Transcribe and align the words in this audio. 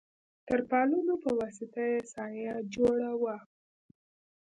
تر 0.47 0.59
پالونو 0.69 1.13
په 1.23 1.29
واسطه 1.39 1.85
سایه 2.13 2.53
جوړه 2.73 3.11
وه. 3.21 3.35